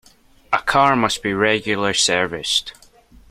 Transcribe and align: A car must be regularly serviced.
A 0.51 0.57
car 0.57 0.95
must 0.95 1.21
be 1.21 1.31
regularly 1.31 1.93
serviced. 1.93 2.73